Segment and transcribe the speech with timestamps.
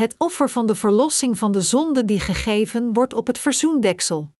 [0.00, 4.32] het offer van de verlossing van de zonde die gegeven wordt op het verzoendeksel.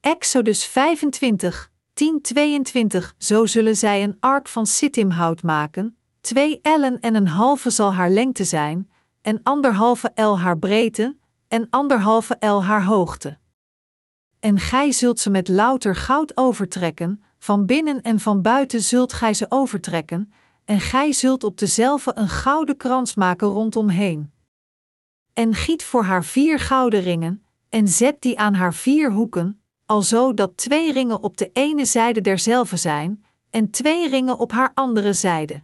[0.00, 7.28] Exodus 25, 10-22 Zo zullen zij een ark van sittimhout maken, twee ellen en een
[7.28, 8.90] halve zal haar lengte zijn,
[9.20, 11.16] en anderhalve el haar breedte,
[11.48, 13.38] en anderhalve el haar hoogte.
[14.40, 19.34] En gij zult ze met louter goud overtrekken, van binnen en van buiten zult gij
[19.34, 20.32] ze overtrekken,
[20.64, 24.32] en gij zult op dezelfde een gouden krans maken rondomheen.
[25.32, 30.34] En giet voor haar vier gouden ringen, en zet die aan haar vier hoeken, alzo
[30.34, 35.12] dat twee ringen op de ene zijde derzelve zijn, en twee ringen op haar andere
[35.12, 35.62] zijde.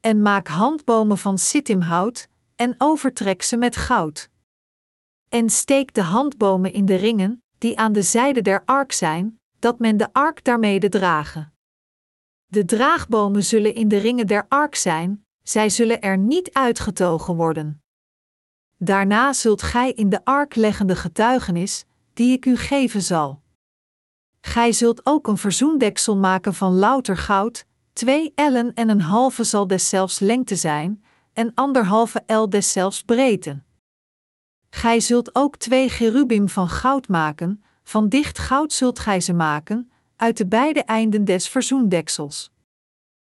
[0.00, 4.30] En maak handbomen van sittimhout, en overtrek ze met goud.
[5.28, 9.78] En steek de handbomen in de ringen, die aan de zijde der ark zijn, dat
[9.78, 11.55] men de ark daarmede dragen.
[12.46, 17.82] De draagbomen zullen in de ringen der ark zijn, zij zullen er niet uitgetogen worden.
[18.78, 23.42] Daarna zult gij in de ark leggen de getuigenis, die ik u geven zal.
[24.40, 29.66] Gij zult ook een verzoendeksel maken van louter goud, twee ellen en een halve zal
[29.66, 33.62] deszelfs lengte zijn, en anderhalve el deszelfs breedte.
[34.70, 39.90] Gij zult ook twee cherubim van goud maken, van dicht goud zult gij ze maken,
[40.16, 42.50] uit de beide einden des verzoendeksels.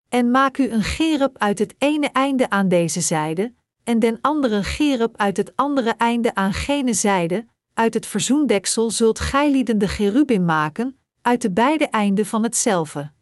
[0.08, 4.62] En maak u een gerub uit het ene einde aan deze zijde, en den andere
[4.62, 9.88] gerub uit het andere einde aan gene zijde, uit het verzoendeksel zult gij lieden de
[9.88, 13.12] cherubim maken, uit de beide einden van hetzelfde.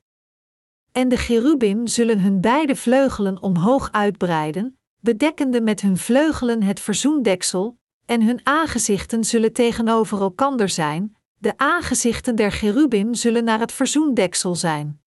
[0.92, 7.78] En de cherubim zullen hun beide vleugelen omhoog uitbreiden, bedekkende met hun vleugelen het verzoendeksel,
[8.06, 14.54] en hun aangezichten zullen tegenover elkander zijn, de aangezichten der cherubim zullen naar het verzoendeksel
[14.54, 15.00] zijn.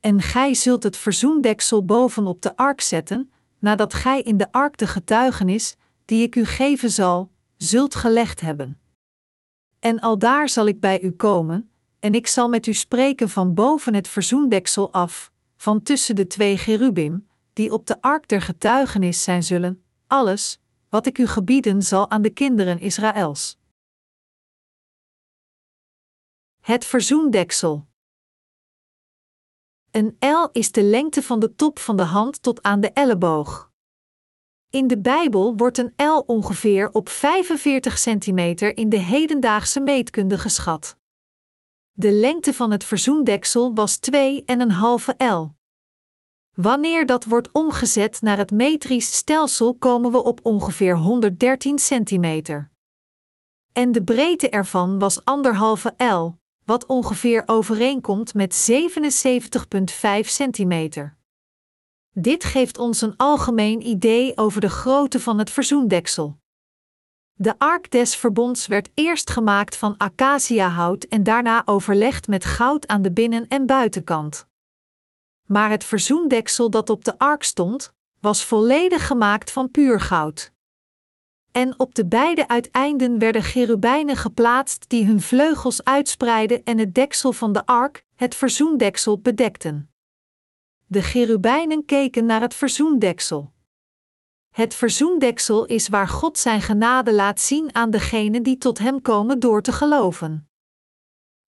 [0.00, 4.86] En gij zult het verzoendeksel bovenop de ark zetten, nadat gij in de ark de
[4.86, 8.80] getuigenis, die ik u geven zal, zult gelegd hebben.
[9.78, 11.70] En aldaar zal ik bij u komen,
[12.00, 16.56] en ik zal met u spreken van boven het verzoendeksel af, van tussen de twee
[16.56, 20.58] cherubim, die op de ark der getuigenis zijn zullen, alles,
[20.88, 23.58] wat ik u gebieden zal aan de kinderen Israëls.
[26.64, 27.86] Het verzoendeksel.
[29.90, 33.72] Een L is de lengte van de top van de hand tot aan de elleboog.
[34.70, 40.96] In de Bijbel wordt een L ongeveer op 45 centimeter in de hedendaagse meetkunde geschat.
[41.92, 45.46] De lengte van het verzoendeksel was 2,5 L.
[46.54, 52.70] Wanneer dat wordt omgezet naar het metrisch stelsel komen we op ongeveer 113 centimeter.
[53.72, 61.16] En de breedte ervan was 1,5 L, wat ongeveer overeenkomt met 77,5 centimeter.
[62.12, 66.38] Dit geeft ons een algemeen idee over de grootte van het verzoendeksel.
[67.32, 73.02] De ark des verbonds werd eerst gemaakt van acaciahout en daarna overlegd met goud aan
[73.02, 74.46] de binnen- en buitenkant.
[75.46, 80.53] Maar het verzoendeksel dat op de ark stond, was volledig gemaakt van puur goud.
[81.56, 87.32] En op de beide uiteinden werden cherubijnen geplaatst die hun vleugels uitspreidden en het deksel
[87.32, 89.90] van de ark, het verzoendeksel, bedekten.
[90.86, 93.52] De cherubijnen keken naar het verzoendeksel.
[94.50, 99.38] Het verzoendeksel is waar God zijn genade laat zien aan degenen die tot hem komen
[99.38, 100.48] door te geloven.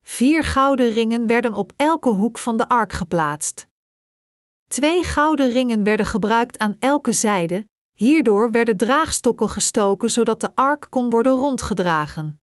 [0.03, 3.69] Vier gouden ringen werden op elke hoek van de ark geplaatst.
[4.69, 7.66] Twee gouden ringen werden gebruikt aan elke zijde,
[7.97, 12.41] hierdoor werden draagstokken gestoken zodat de ark kon worden rondgedragen.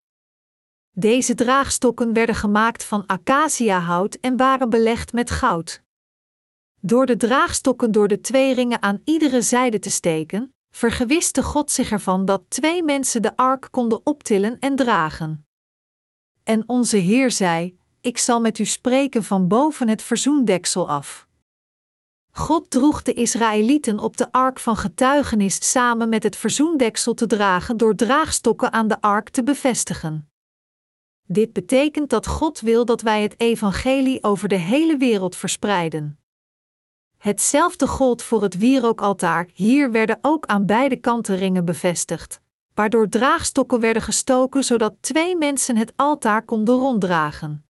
[0.91, 5.83] Deze draagstokken werden gemaakt van acaciahout en waren belegd met goud.
[6.79, 11.91] Door de draagstokken door de twee ringen aan iedere zijde te steken, vergewiste God zich
[11.91, 15.47] ervan dat twee mensen de ark konden optillen en dragen.
[16.43, 21.27] En onze Heer zei: Ik zal met u spreken van boven het verzoendeksel af.
[22.35, 27.77] God droeg de Israëlieten op de ark van getuigenis samen met het verzoendeksel te dragen
[27.77, 30.29] door draagstokken aan de ark te bevestigen.
[31.27, 36.19] Dit betekent dat God wil dat wij het evangelie over de hele wereld verspreiden.
[37.17, 42.41] Hetzelfde gold voor het wierookaltaar, hier werden ook aan beide kanten ringen bevestigd,
[42.73, 47.65] waardoor draagstokken werden gestoken zodat twee mensen het altaar konden ronddragen.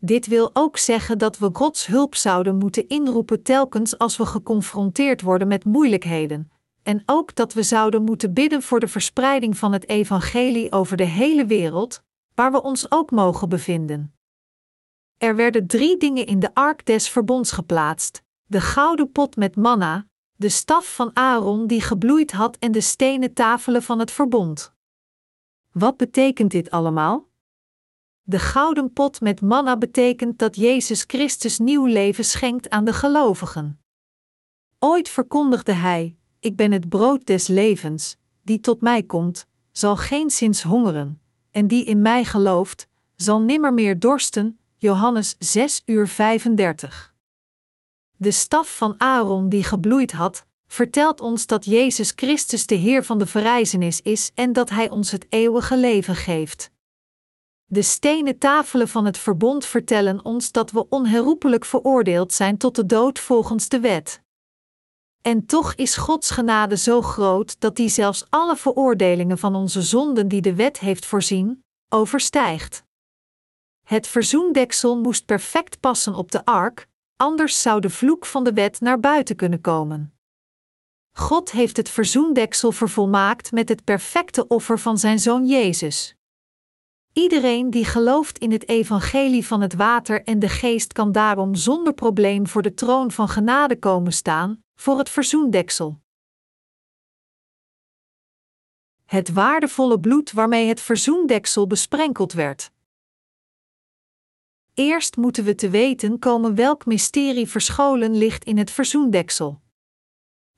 [0.00, 5.22] Dit wil ook zeggen dat we Gods hulp zouden moeten inroepen telkens als we geconfronteerd
[5.22, 6.50] worden met moeilijkheden,
[6.82, 11.04] en ook dat we zouden moeten bidden voor de verspreiding van het evangelie over de
[11.04, 12.02] hele wereld,
[12.34, 14.14] waar we ons ook mogen bevinden.
[15.18, 20.06] Er werden drie dingen in de ark des verbonds geplaatst: de gouden pot met manna,
[20.36, 24.74] de staf van Aaron die gebloeid had en de stenen tafelen van het verbond.
[25.72, 27.29] Wat betekent dit allemaal?
[28.22, 33.80] De gouden pot met manna betekent dat Jezus Christus nieuw leven schenkt aan de gelovigen.
[34.78, 40.30] Ooit verkondigde hij: Ik ben het brood des levens, die tot mij komt, zal geen
[40.30, 41.20] zins hongeren,
[41.50, 44.58] en die in mij gelooft, zal nimmer meer dorsten.
[44.76, 47.14] Johannes 6 uur 35.
[48.16, 53.18] De staf van Aaron die gebloeid had, vertelt ons dat Jezus Christus de Heer van
[53.18, 56.70] de verrijzenis is en dat Hij ons het eeuwige leven geeft.
[57.72, 62.86] De stenen tafelen van het verbond vertellen ons dat we onherroepelijk veroordeeld zijn tot de
[62.86, 64.22] dood volgens de wet.
[65.22, 70.28] En toch is Gods genade zo groot dat die zelfs alle veroordelingen van onze zonden
[70.28, 72.84] die de wet heeft voorzien, overstijgt.
[73.86, 76.86] Het verzoendeksel moest perfect passen op de ark,
[77.16, 80.14] anders zou de vloek van de wet naar buiten kunnen komen.
[81.16, 86.14] God heeft het verzoendeksel vervolmaakt met het perfecte offer van zijn zoon Jezus.
[87.12, 91.94] Iedereen die gelooft in het evangelie van het water en de geest kan daarom zonder
[91.94, 96.00] probleem voor de troon van genade komen staan, voor het verzoendeksel.
[99.04, 102.70] Het waardevolle bloed waarmee het verzoendeksel besprenkeld werd.
[104.74, 109.60] Eerst moeten we te weten komen welk mysterie verscholen ligt in het verzoendeksel.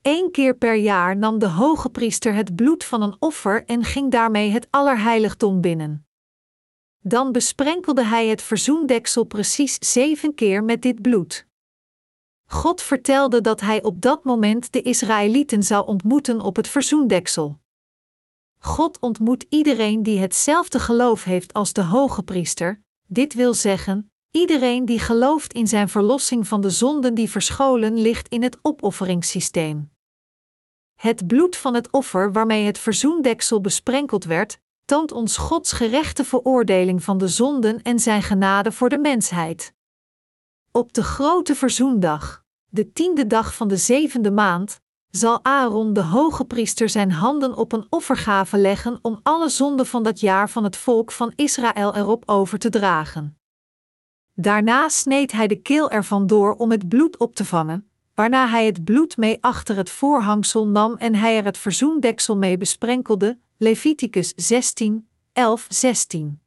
[0.01, 4.11] Eén keer per jaar nam de hoge priester het bloed van een offer en ging
[4.11, 6.07] daarmee het allerheiligdom binnen.
[7.05, 11.47] Dan besprenkelde hij het verzoendeksel precies zeven keer met dit bloed.
[12.45, 17.59] God vertelde dat hij op dat moment de Israëlieten zou ontmoeten op het verzoendeksel.
[18.59, 24.85] God ontmoet iedereen die hetzelfde geloof heeft als de hoge priester, dit wil zeggen, iedereen
[24.85, 29.91] die gelooft in zijn verlossing van de zonden die verscholen ligt in het opofferingssysteem.
[30.95, 37.03] Het bloed van het offer waarmee het verzoendeksel besprenkeld werd, toont ons Gods gerechte veroordeling
[37.03, 39.73] van de zonden en zijn genade voor de mensheid.
[40.71, 46.45] Op de grote verzoendag, de tiende dag van de zevende maand, zal Aaron de hoge
[46.45, 50.77] priester zijn handen op een offergave leggen om alle zonden van dat jaar van het
[50.77, 53.37] volk van Israël erop over te dragen.
[54.33, 58.65] Daarna sneed hij de keel ervan door om het bloed op te vangen, waarna hij
[58.65, 64.33] het bloed mee achter het voorhangsel nam en hij er het verzoendeksel mee besprenkelde, Leviticus
[64.35, 66.41] 16, 11, 16.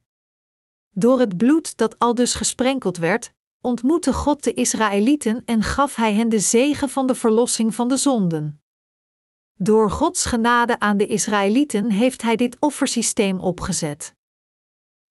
[0.90, 6.14] Door het bloed dat al dus gesprenkeld werd, ontmoette God de Israëlieten en gaf hij
[6.14, 8.62] hen de zegen van de verlossing van de zonden.
[9.54, 14.14] Door Gods genade aan de Israëlieten heeft hij dit offersysteem opgezet.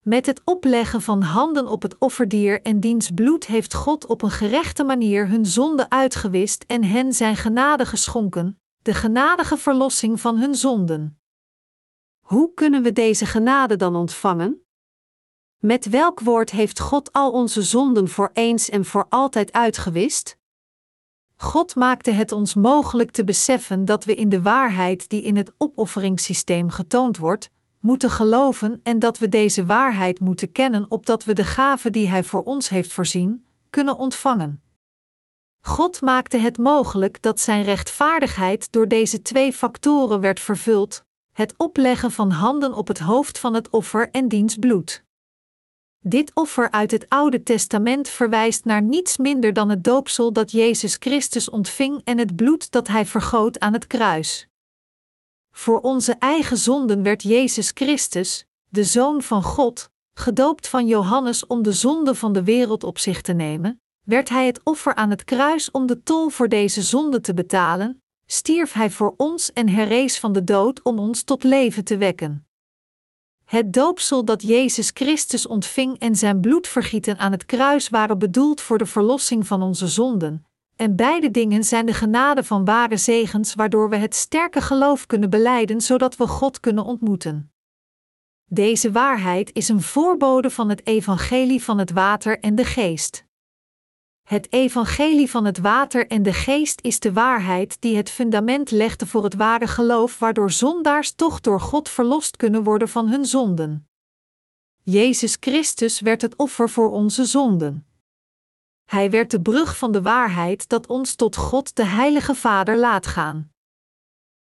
[0.00, 4.30] Met het opleggen van handen op het offerdier en diens bloed heeft God op een
[4.30, 10.54] gerechte manier hun zonde uitgewist en hen zijn genade geschonken, de genadige verlossing van hun
[10.54, 11.20] zonden.
[12.26, 14.64] Hoe kunnen we deze genade dan ontvangen?
[15.58, 20.38] Met welk woord heeft God al onze zonden voor eens en voor altijd uitgewist?
[21.36, 25.52] God maakte het ons mogelijk te beseffen dat we in de waarheid die in het
[25.58, 27.50] opofferingssysteem getoond wordt,
[27.80, 32.24] moeten geloven en dat we deze waarheid moeten kennen opdat we de gave die Hij
[32.24, 34.62] voor ons heeft voorzien, kunnen ontvangen.
[35.60, 41.05] God maakte het mogelijk dat Zijn rechtvaardigheid door deze twee factoren werd vervuld:
[41.36, 45.04] het opleggen van handen op het hoofd van het offer en diens bloed.
[45.98, 50.96] Dit offer uit het Oude Testament verwijst naar niets minder dan het doopsel dat Jezus
[50.98, 54.48] Christus ontving en het bloed dat Hij vergoot aan het kruis.
[55.50, 61.62] Voor onze eigen zonden werd Jezus Christus, de Zoon van God, gedoopt van Johannes om
[61.62, 65.24] de zonde van de wereld op zich te nemen, werd Hij het offer aan het
[65.24, 70.18] kruis om de tol voor deze zonde te betalen, stierf Hij voor ons en herrees
[70.18, 72.46] van de dood om ons tot leven te wekken.
[73.44, 78.78] Het doopsel dat Jezus Christus ontving en zijn bloedvergieten aan het kruis waren bedoeld voor
[78.78, 83.88] de verlossing van onze zonden, en beide dingen zijn de genade van ware zegens waardoor
[83.88, 87.50] we het sterke geloof kunnen beleiden zodat we God kunnen ontmoeten.
[88.44, 93.25] Deze waarheid is een voorbode van het evangelie van het water en de geest.
[94.26, 99.06] Het evangelie van het water en de geest is de waarheid die het fundament legde
[99.06, 103.88] voor het ware geloof waardoor zondaars toch door God verlost kunnen worden van hun zonden.
[104.82, 107.86] Jezus Christus werd het offer voor onze zonden.
[108.84, 113.06] Hij werd de brug van de waarheid dat ons tot God de Heilige Vader laat
[113.06, 113.50] gaan.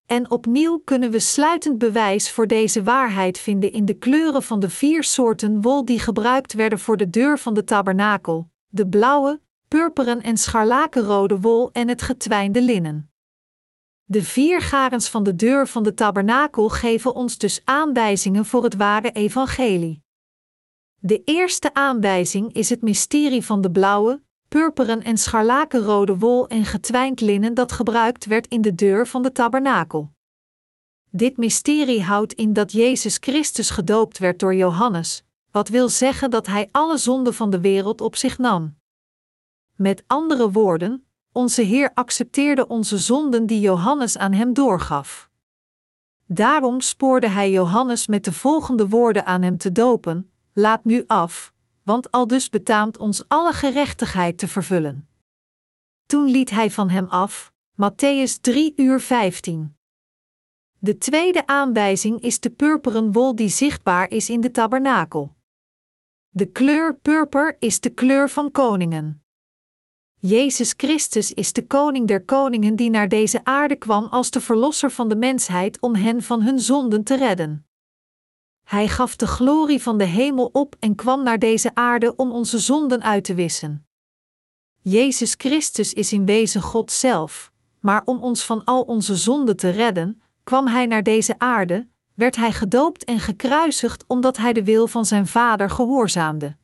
[0.05, 4.69] En opnieuw kunnen we sluitend bewijs voor deze waarheid vinden in de kleuren van de
[4.69, 10.21] vier soorten wol die gebruikt werden voor de deur van de tabernakel: de blauwe, purperen
[10.21, 13.11] en scharlakenrode wol en het getwijnde linnen.
[14.03, 18.75] De vier garens van de deur van de tabernakel geven ons dus aanwijzingen voor het
[18.75, 20.03] ware evangelie.
[20.99, 27.21] De eerste aanwijzing is het mysterie van de blauwe, purperen en scharlakenrode wol en getwijnd
[27.21, 30.11] linnen dat gebruikt werd in de deur van de tabernakel.
[31.09, 36.47] Dit mysterie houdt in dat Jezus Christus gedoopt werd door Johannes, wat wil zeggen dat
[36.47, 38.77] hij alle zonden van de wereld op zich nam.
[39.77, 45.29] Met andere woorden, onze Heer accepteerde onze zonden die Johannes aan hem doorgaf.
[46.25, 51.53] Daarom spoorde hij Johannes met de volgende woorden aan hem te dopen: Laat nu af,
[51.83, 55.07] want al dus betaamt ons alle gerechtigheid te vervullen.
[56.05, 59.75] Toen liet hij van hem af, Matthäus 3 uur 15.
[60.79, 65.35] De tweede aanwijzing is de purperen wol die zichtbaar is in de tabernakel.
[66.29, 69.21] De kleur purper is de kleur van koningen.
[70.19, 74.91] Jezus Christus is de koning der koningen die naar deze aarde kwam als de verlosser
[74.91, 77.65] van de mensheid om hen van hun zonden te redden.
[78.63, 82.59] Hij gaf de glorie van de hemel op en kwam naar deze aarde om onze
[82.59, 83.87] zonden uit te wissen.
[84.81, 89.69] Jezus Christus is in wezen God zelf, maar om ons van al onze zonden te
[89.69, 94.87] redden, kwam Hij naar deze aarde, werd Hij gedoopt en gekruisigd omdat Hij de wil
[94.87, 96.57] van Zijn Vader gehoorzaamde.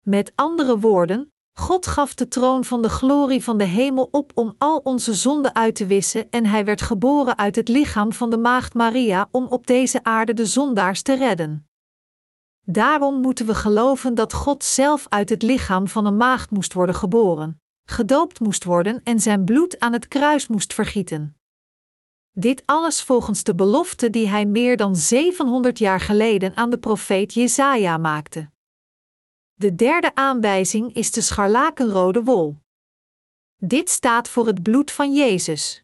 [0.00, 4.54] Met andere woorden, God gaf de troon van de glorie van de hemel op om
[4.58, 8.36] al onze zonden uit te wissen en hij werd geboren uit het lichaam van de
[8.38, 11.68] maagd Maria om op deze aarde de zondaars te redden.
[12.60, 16.94] Daarom moeten we geloven dat God zelf uit het lichaam van een maagd moest worden
[16.94, 21.36] geboren, gedoopt moest worden en zijn bloed aan het kruis moest vergieten.
[22.32, 27.34] Dit alles volgens de belofte die hij meer dan 700 jaar geleden aan de profeet
[27.34, 28.52] Jesaja maakte.
[29.64, 32.56] De derde aanwijzing is de scharlakenrode wol.
[33.56, 35.82] Dit staat voor het bloed van Jezus.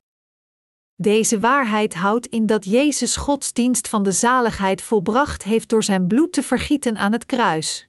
[0.94, 6.06] Deze waarheid houdt in dat Jezus Gods dienst van de zaligheid volbracht heeft door zijn
[6.06, 7.88] bloed te vergieten aan het kruis.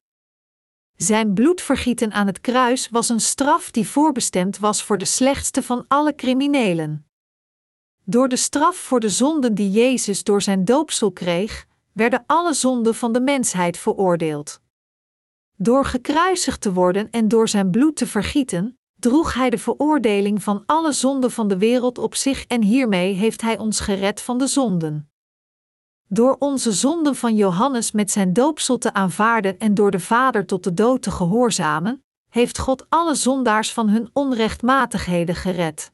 [0.96, 5.64] Zijn bloed vergieten aan het kruis was een straf die voorbestemd was voor de slechtste
[5.64, 7.06] van alle criminelen.
[8.04, 12.96] Door de straf voor de zonden die Jezus door zijn doopsel kreeg, werden alle zonden
[12.96, 14.62] van de mensheid veroordeeld.
[15.63, 20.63] Door gekruisigd te worden en door zijn bloed te vergieten, droeg hij de veroordeling van
[20.65, 24.48] alle zonden van de wereld op zich en hiermee heeft hij ons gered van de
[24.48, 25.12] zonden.
[26.08, 30.63] Door onze zonden van Johannes met zijn doopsel te aanvaarden en door de Vader tot
[30.63, 35.91] de dood te gehoorzamen, heeft God alle zondaars van hun onrechtmatigheden gered.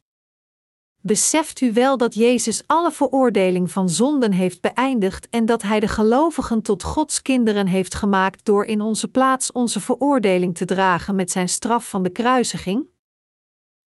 [1.08, 5.88] Beseft u wel dat Jezus alle veroordeling van zonden heeft beëindigd en dat Hij de
[5.88, 11.32] gelovigen tot Gods kinderen heeft gemaakt door in onze plaats onze veroordeling te dragen met
[11.32, 12.86] Zijn straf van de kruisiging?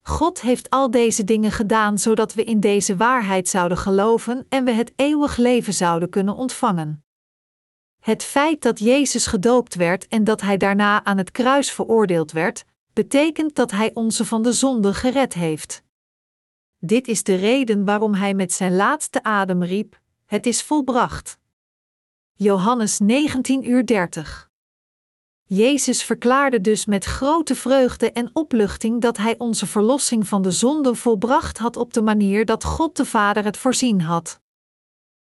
[0.03, 4.71] God heeft al deze dingen gedaan zodat we in deze waarheid zouden geloven en we
[4.71, 7.05] het eeuwig leven zouden kunnen ontvangen.
[8.01, 12.65] Het feit dat Jezus gedoopt werd en dat Hij daarna aan het kruis veroordeeld werd,
[12.93, 15.83] betekent dat Hij onze van de zonde gered heeft.
[16.83, 21.39] Dit is de reden waarom hij met zijn laatste adem riep: Het is volbracht.
[22.33, 24.51] Johannes 19 uur 30.
[25.45, 30.95] Jezus verklaarde dus met grote vreugde en opluchting dat hij onze verlossing van de zonde
[30.95, 34.41] volbracht had op de manier dat God de Vader het voorzien had.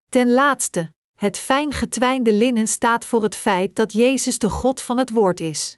[0.09, 4.97] Ten laatste, het fijn getwijnde linnen staat voor het feit dat Jezus de God van
[4.97, 5.77] het Woord is.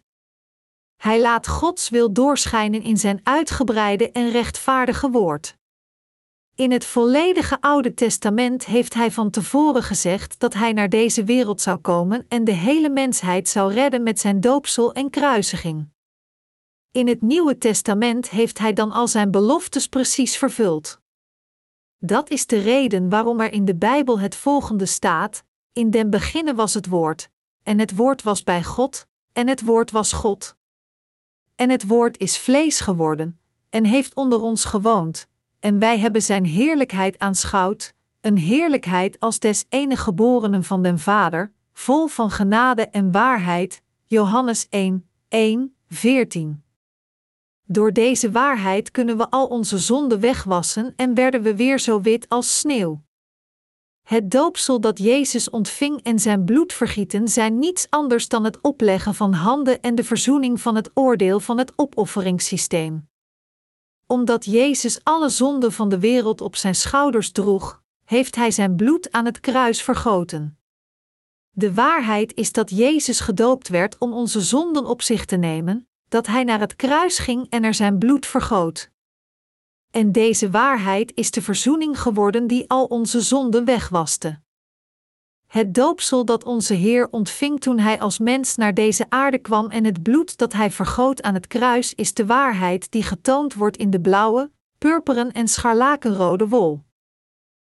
[0.95, 5.57] Hij laat Gods wil doorschijnen in zijn uitgebreide en rechtvaardige woord.
[6.55, 11.61] In het volledige Oude Testament heeft hij van tevoren gezegd dat hij naar deze wereld
[11.61, 15.93] zou komen en de hele mensheid zou redden met zijn doopsel en kruisiging.
[16.91, 20.99] In het Nieuwe Testament heeft hij dan al zijn beloftes precies vervuld.
[21.97, 26.55] Dat is de reden waarom er in de Bijbel het volgende staat: In den beginnen
[26.55, 27.29] was het Woord,
[27.63, 30.55] en het Woord was bij God, en het Woord was God.
[31.55, 35.27] En het woord is vlees geworden, en heeft onder ons gewoond,
[35.59, 41.51] en wij hebben zijn heerlijkheid aanschouwd, een heerlijkheid als des enige geborenen van den Vader,
[41.73, 43.81] vol van genade en waarheid.
[44.05, 46.63] Johannes 1, 1, 14.
[47.65, 52.29] Door deze waarheid kunnen we al onze zonden wegwassen en werden we weer zo wit
[52.29, 53.04] als sneeuw.
[54.05, 59.15] Het doopsel dat Jezus ontving en zijn bloed vergieten zijn niets anders dan het opleggen
[59.15, 63.09] van handen en de verzoening van het oordeel van het opofferingssysteem.
[64.07, 69.11] Omdat Jezus alle zonden van de wereld op zijn schouders droeg, heeft hij zijn bloed
[69.11, 70.57] aan het kruis vergoten.
[71.51, 76.27] De waarheid is dat Jezus gedoopt werd om onze zonden op zich te nemen, dat
[76.27, 78.93] hij naar het kruis ging en er zijn bloed vergoot.
[79.95, 84.39] En deze waarheid is de verzoening geworden die al onze zonden wegwaste.
[85.47, 89.85] Het doopsel dat onze Heer ontving toen Hij als mens naar deze aarde kwam en
[89.85, 93.89] het bloed dat Hij vergoot aan het kruis is de waarheid die getoond wordt in
[93.89, 96.81] de blauwe, purperen en scharlakenrode wol.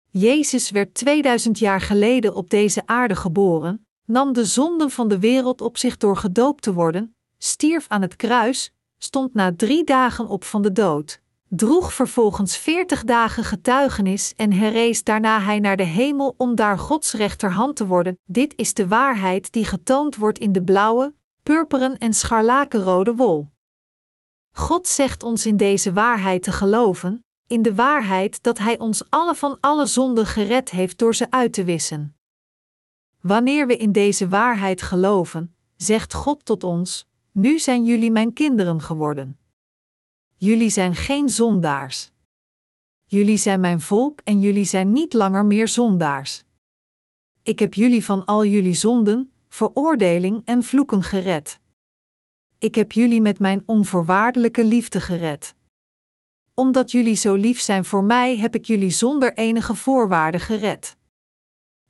[0.10, 5.62] Jezus werd 2000 jaar geleden op deze aarde geboren, nam de zonden van de wereld
[5.62, 10.44] op zich door gedoopt te worden, stierf aan het kruis, stond na drie dagen op
[10.44, 11.22] van de dood,
[11.55, 17.13] droeg vervolgens veertig dagen getuigenis en herrees daarna hij naar de hemel om daar Gods
[17.13, 18.19] rechterhand te worden.
[18.25, 23.48] Dit is de waarheid die getoond wordt in de blauwe, purperen en scharlakenrode wol.
[24.51, 29.36] God zegt ons in deze waarheid te geloven, in de waarheid dat Hij ons alle
[29.36, 32.15] van alle zonden gered heeft door ze uit te wissen.
[33.22, 38.81] Wanneer we in deze waarheid geloven, zegt God tot ons: Nu zijn jullie mijn kinderen
[38.81, 39.38] geworden.
[40.43, 42.12] Jullie zijn geen zondaars.
[43.03, 46.43] Jullie zijn mijn volk en jullie zijn niet langer meer zondaars.
[47.43, 51.59] Ik heb jullie van al jullie zonden, veroordeling en vloeken gered.
[52.57, 55.55] Ik heb jullie met mijn onvoorwaardelijke liefde gered.
[56.53, 60.97] Omdat jullie zo lief zijn voor mij, heb ik jullie zonder enige voorwaarde gered.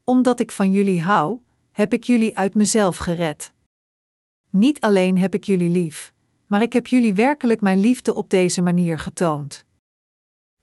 [0.04, 1.40] Omdat ik van jullie hou,
[1.72, 3.54] heb ik jullie uit mezelf gered.
[4.50, 6.13] Niet alleen heb ik jullie lief,
[6.54, 9.66] maar ik heb jullie werkelijk mijn liefde op deze manier getoond.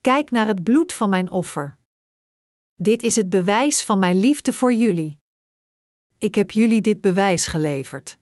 [0.00, 1.76] Kijk naar het bloed van mijn offer.
[2.74, 5.18] Dit is het bewijs van mijn liefde voor jullie.
[6.18, 8.18] Ik heb jullie dit bewijs geleverd.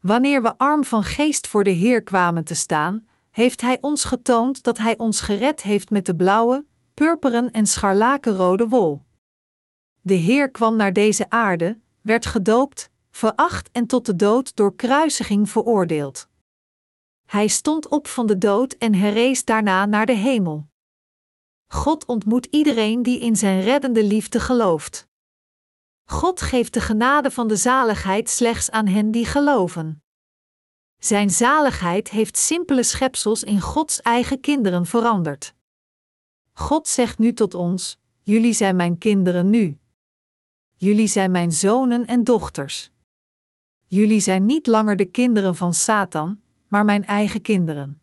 [0.00, 4.62] Wanneer we arm van geest voor de Heer kwamen te staan, heeft Hij ons getoond
[4.62, 9.02] dat Hij ons gered heeft met de blauwe, purperen en scharlakenrode wol.
[10.00, 15.50] De Heer kwam naar deze aarde, werd gedoopt, veracht en tot de dood door kruisiging
[15.50, 16.28] veroordeeld.
[17.26, 20.68] Hij stond op van de dood en herrees daarna naar de hemel.
[21.66, 25.08] God ontmoet iedereen die in zijn reddende liefde gelooft.
[26.04, 30.02] God geeft de genade van de zaligheid slechts aan hen die geloven.
[30.98, 35.54] Zijn zaligheid heeft simpele schepsels in Gods eigen kinderen veranderd.
[36.52, 39.78] God zegt nu tot ons: Jullie zijn mijn kinderen nu.
[40.74, 42.90] Jullie zijn mijn zonen en dochters.
[43.86, 46.40] Jullie zijn niet langer de kinderen van Satan,
[46.76, 48.00] maar mijn eigen kinderen.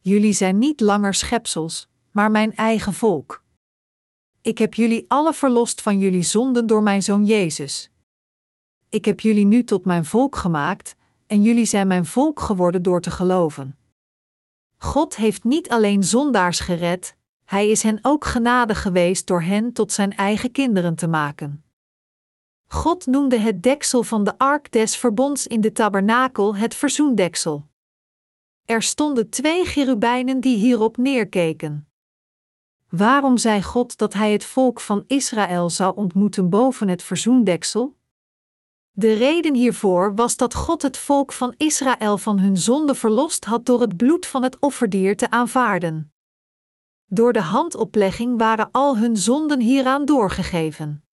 [0.00, 3.44] Jullie zijn niet langer schepsels, maar mijn eigen volk.
[4.40, 7.90] Ik heb jullie alle verlost van jullie zonden door mijn zoon Jezus.
[8.88, 13.00] Ik heb jullie nu tot mijn volk gemaakt, en jullie zijn mijn volk geworden door
[13.00, 13.78] te geloven.
[14.76, 19.92] God heeft niet alleen zondaars gered, hij is hen ook genade geweest door hen tot
[19.92, 21.64] zijn eigen kinderen te maken.
[22.70, 27.66] God noemde het deksel van de ark des verbonds in de tabernakel het verzoendeksel.
[28.64, 31.88] Er stonden twee cherubijnen die hierop neerkeken.
[32.88, 37.96] Waarom zei God dat hij het volk van Israël zou ontmoeten boven het verzoendeksel?
[38.90, 43.66] De reden hiervoor was dat God het volk van Israël van hun zonde verlost had
[43.66, 46.12] door het bloed van het offerdier te aanvaarden.
[47.06, 51.07] Door de handoplegging waren al hun zonden hieraan doorgegeven.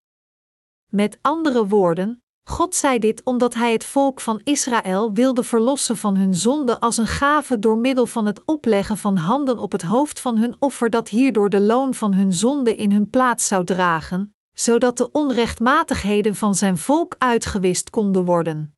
[0.96, 6.16] Met andere woorden, God zei dit omdat Hij het volk van Israël wilde verlossen van
[6.18, 10.20] hun zonde als een gave door middel van het opleggen van handen op het hoofd
[10.20, 14.36] van hun offer dat hierdoor de loon van hun zonde in hun plaats zou dragen,
[14.54, 18.76] zodat de onrechtmatigheden van zijn volk uitgewist konden worden.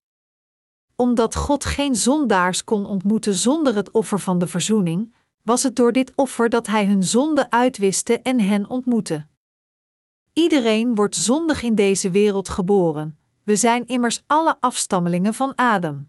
[0.95, 5.91] Omdat God geen zondaars kon ontmoeten zonder het offer van de verzoening, was het door
[5.91, 9.27] dit offer dat Hij hun zonde uitwiste en hen ontmoette.
[10.37, 13.17] Iedereen wordt zondig in deze wereld geboren.
[13.43, 16.07] We zijn immers alle afstammelingen van Adam.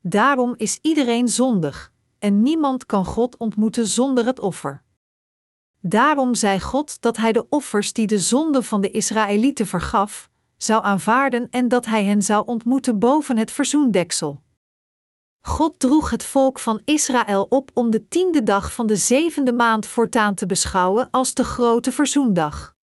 [0.00, 4.82] Daarom is iedereen zondig, en niemand kan God ontmoeten zonder het offer.
[5.80, 10.84] Daarom zei God dat Hij de offers die de zonde van de Israëlieten vergaf, zou
[10.84, 14.42] aanvaarden en dat Hij hen zou ontmoeten boven het verzoendeksel.
[15.40, 19.86] God droeg het volk van Israël op om de tiende dag van de zevende maand
[19.86, 22.76] voortaan te beschouwen als de grote verzoendag.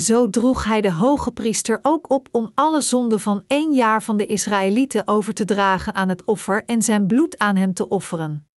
[0.00, 4.16] Zo droeg hij de hoge priester ook op om alle zonden van één jaar van
[4.16, 8.48] de Israëlieten over te dragen aan het offer en zijn bloed aan hem te offeren.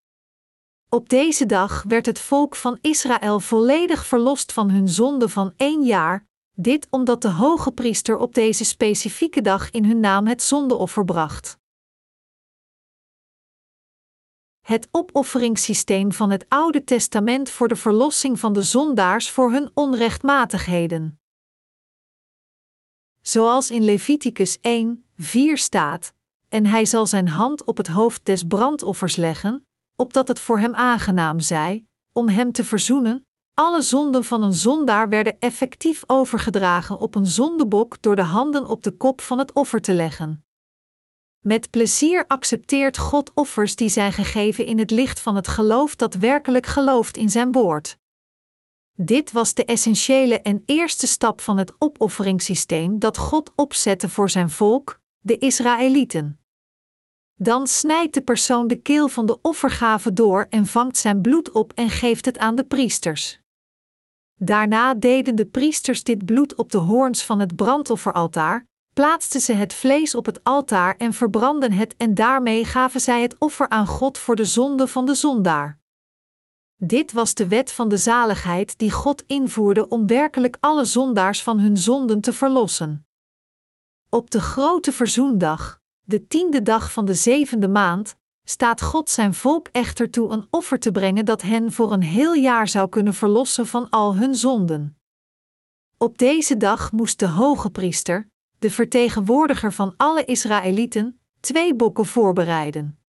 [0.90, 5.84] Op deze dag werd het volk van Israël volledig verlost van hun zonde van één
[5.84, 11.06] jaar, dit omdat de hoge priester op deze specifieke dag in hun naam het zondeoffer
[11.06, 11.58] bracht.
[14.62, 21.18] Het opofferingssysteem van het Oude Testament voor de verlossing van de zondaars voor hun onrechtmatigheden.
[23.24, 26.14] Zoals in Leviticus 1, 4 staat:
[26.54, 30.76] en hij zal zijn hand op het hoofd des brandoffers leggen, opdat het voor hem
[30.76, 33.26] aangenaam zij, om hem te verzoenen.
[33.54, 38.84] Alle zonden van een zondaar werden effectief overgedragen op een zondebok door de handen op
[38.84, 40.46] de kop van het offer te leggen.
[41.40, 46.14] Met plezier accepteert God offers die zijn gegeven in het licht van het geloof dat
[46.14, 47.98] werkelijk gelooft in zijn woord.
[48.96, 54.50] Dit was de essentiële en eerste stap van het opofferingssysteem dat God opzette voor zijn
[54.50, 56.40] volk, de Israëlieten.
[57.36, 61.74] Dan snijdt de persoon de keel van de offergave door en vangt zijn bloed op
[61.74, 63.40] en geeft het aan de priesters.
[64.36, 69.74] Daarna deden de priesters dit bloed op de hoorns van het brandofferaltaar, plaatsten ze het
[69.74, 74.18] vlees op het altaar en verbrandden het en daarmee gaven zij het offer aan God
[74.18, 75.82] voor de zonde van de zondaar.
[76.78, 81.60] Dit was de wet van de zaligheid die God invoerde om werkelijk alle zondaars van
[81.60, 83.08] hun zonden te verlossen.
[84.10, 89.68] Op de grote verzoendag, de tiende dag van de zevende maand, staat God zijn volk
[89.72, 93.68] echter toe een offer te brengen dat hen voor een heel jaar zou kunnen verlossen
[93.68, 94.98] van al hun zonden.
[95.98, 103.03] Op deze dag moest de hoge priester, de vertegenwoordiger van alle Israëlieten, twee bokken voorbereiden.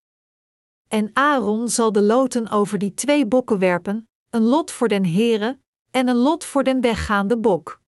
[0.89, 5.59] En Aaron zal de loten over die twee bokken werpen, een lot voor den Here
[5.91, 7.81] en een lot voor den weggaande bok.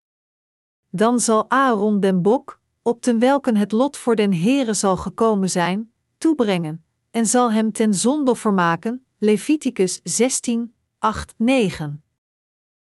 [0.90, 5.50] Dan zal Aaron den bok, op ten welken het lot voor den Here zal gekomen
[5.50, 9.06] zijn, toebrengen, en zal hem ten zondoffer maken.
[9.18, 12.02] Leviticus 16, 8, 9.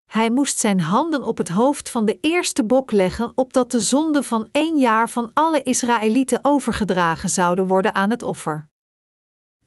[0.07, 4.25] Hij moest zijn handen op het hoofd van de eerste bok leggen, opdat de zonden
[4.25, 8.69] van één jaar van alle Israëlieten overgedragen zouden worden aan het offer.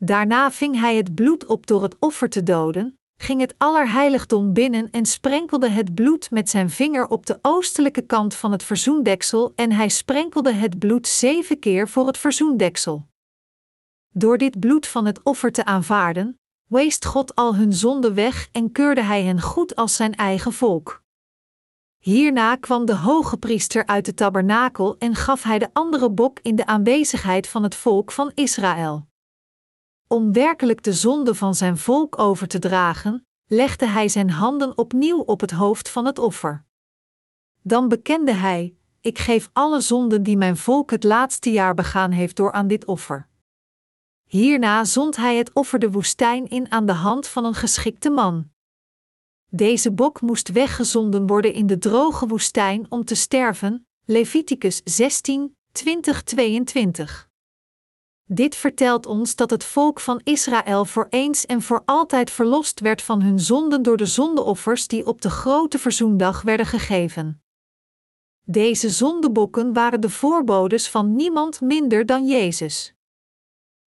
[0.05, 4.89] Daarna ving hij het bloed op door het offer te doden, ging het allerheiligdom binnen
[4.91, 9.71] en sprenkelde het bloed met zijn vinger op de oostelijke kant van het verzoendeksel en
[9.71, 13.07] hij sprenkelde het bloed zeven keer voor het verzoendeksel.
[14.09, 16.39] Door dit bloed van het offer te aanvaarden,
[16.69, 21.01] weest God al hun zonde weg en keurde hij hen goed als zijn eigen volk.
[21.97, 26.55] Hierna kwam de hoge priester uit de tabernakel en gaf hij de andere bok in
[26.55, 29.11] de aanwezigheid van het volk van Israël.
[30.13, 35.19] Om werkelijk de zonde van zijn volk over te dragen, legde hij zijn handen opnieuw
[35.19, 36.65] op het hoofd van het offer.
[37.61, 42.35] Dan bekende hij: Ik geef alle zonden die mijn volk het laatste jaar begaan heeft
[42.35, 43.27] door aan dit offer.
[44.27, 48.49] Hierna zond hij het offer de woestijn in aan de hand van een geschikte man.
[49.49, 53.87] Deze bok moest weggezonden worden in de droge woestijn om te sterven.
[54.05, 57.31] Leviticus 16, 20, 22.
[58.33, 63.01] Dit vertelt ons dat het volk van Israël voor eens en voor altijd verlost werd
[63.01, 67.41] van hun zonden door de zondeoffers die op de grote verzoendag werden gegeven.
[68.43, 72.93] Deze zondebokken waren de voorbodes van niemand minder dan Jezus.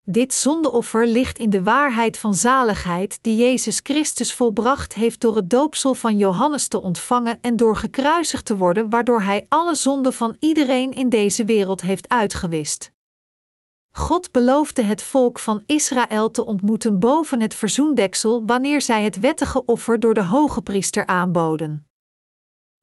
[0.03, 5.51] Dit zondeoffer ligt in de waarheid van zaligheid die Jezus Christus volbracht heeft door het
[5.51, 10.37] doopsel van Johannes te ontvangen en door gekruisigd te worden, waardoor hij alle zonden van
[10.39, 12.95] iedereen in deze wereld heeft uitgewist.
[13.97, 19.65] God beloofde het volk van Israël te ontmoeten boven het verzoendeksel wanneer zij het wettige
[19.65, 21.87] offer door de hoge priester aanboden.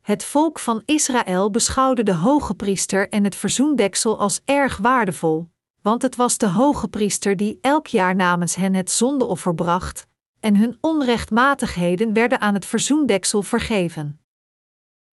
[0.01, 5.49] Het volk van Israël beschouwde de hoge priester en het verzoendeksel als erg waardevol,
[5.81, 10.07] want het was de hoge priester die elk jaar namens hen het zondeoffer bracht,
[10.39, 14.19] en hun onrechtmatigheden werden aan het verzoendeksel vergeven.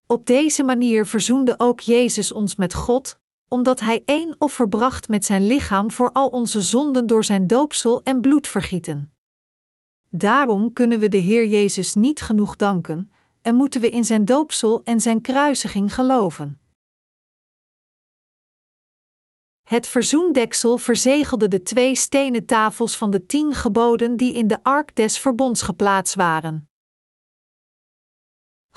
[0.07, 3.19] Op deze manier verzoende ook Jezus ons met God,
[3.53, 8.03] omdat Hij één offer bracht met zijn lichaam voor al onze zonden door zijn doopsel
[8.03, 9.13] en bloedvergieten.
[10.09, 14.83] Daarom kunnen we de Heer Jezus niet genoeg danken en moeten we in zijn doopsel
[14.85, 16.61] en zijn kruisiging geloven.
[19.63, 24.97] Het verzoendeksel verzegelde de twee stenen tafels van de tien geboden die in de ark
[24.97, 26.70] des verbonds geplaatst waren.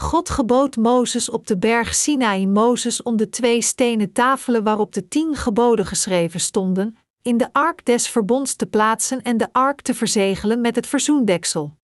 [0.03, 5.07] God gebood Mozes op de berg Sinaï Mozes om de twee stenen tafelen waarop de
[5.07, 9.93] tien geboden geschreven stonden, in de ark des verbonds te plaatsen en de ark te
[9.93, 11.77] verzegelen met het verzoendeksel.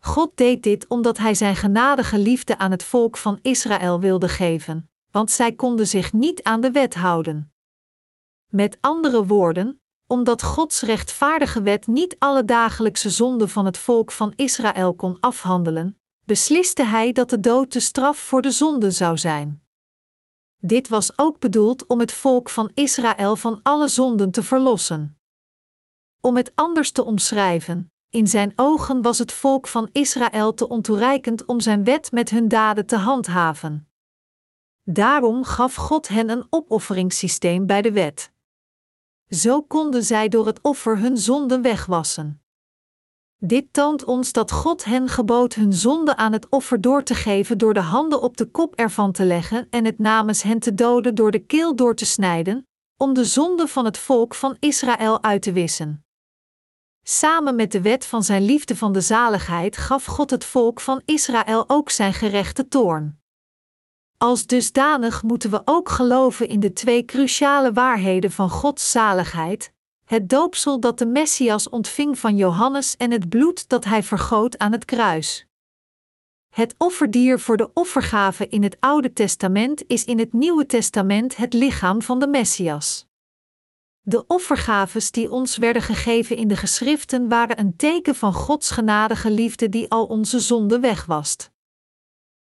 [0.00, 4.90] God deed dit omdat Hij Zijn genadige liefde aan het volk van Israël wilde geven,
[5.10, 7.52] want zij konden zich niet aan de wet houden.
[8.46, 14.32] Met andere woorden, omdat Gods rechtvaardige wet niet alle dagelijkse zonden van het volk van
[14.36, 19.62] Israël kon afhandelen, besliste hij dat de dood de straf voor de zonde zou zijn.
[20.56, 25.18] Dit was ook bedoeld om het volk van Israël van alle zonden te verlossen.
[26.20, 31.44] Om het anders te omschrijven, in zijn ogen was het volk van Israël te ontoereikend
[31.44, 33.88] om zijn wet met hun daden te handhaven.
[34.82, 38.32] Daarom gaf God hen een opofferingssysteem bij de wet.
[39.28, 42.45] Zo konden zij door het offer hun zonden wegwassen.
[43.46, 47.58] Dit toont ons dat God hen gebood hun zonde aan het offer door te geven
[47.58, 51.14] door de handen op de kop ervan te leggen en het namens hen te doden
[51.14, 55.42] door de keel door te snijden, om de zonde van het volk van Israël uit
[55.42, 56.04] te wissen.
[57.02, 61.02] Samen met de wet van zijn liefde van de zaligheid gaf God het volk van
[61.04, 63.20] Israël ook zijn gerechte toorn.
[64.18, 69.72] Als dusdanig moeten we ook geloven in de twee cruciale waarheden van Gods zaligheid:
[70.06, 74.72] het doopsel dat de Messias ontving van Johannes en het bloed dat hij vergoot aan
[74.72, 75.46] het kruis.
[76.48, 81.52] Het offerdier voor de offergave in het Oude Testament is in het Nieuwe Testament het
[81.52, 83.06] lichaam van de Messias.
[84.00, 89.30] De offergaves die ons werden gegeven in de geschriften waren een teken van Gods genadige
[89.30, 91.50] liefde die al onze zonden wegwast.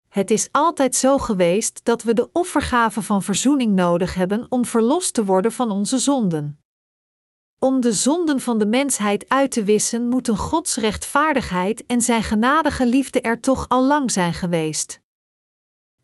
[0.08, 5.14] Het is altijd zo geweest dat we de offergave van verzoening nodig hebben om verlost
[5.14, 6.65] te worden van onze zonden.
[7.66, 12.86] Om de zonden van de mensheid uit te wissen, moeten Gods rechtvaardigheid en zijn genadige
[12.88, 15.02] liefde er toch al lang zijn geweest.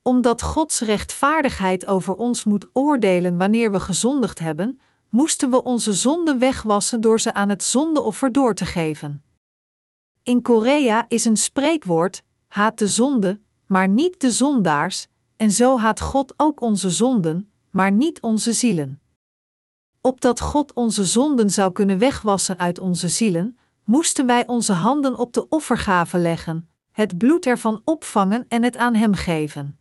[0.01, 6.39] Omdat Gods rechtvaardigheid over ons moet oordelen wanneer we gezondigd hebben, moesten we onze zonden
[6.39, 9.23] wegwassen door ze aan het zondeoffer door te geven.
[10.23, 15.99] In Korea is een spreekwoord: haat de zonde, maar niet de zondaars, en zo haat
[15.99, 19.00] God ook onze zonden, maar niet onze zielen.
[20.01, 25.33] Opdat God onze zonden zou kunnen wegwassen uit onze zielen, moesten wij onze handen op
[25.33, 29.79] de offergave leggen, het bloed ervan opvangen en het aan Hem geven.